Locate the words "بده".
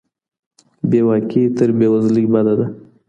2.33-2.53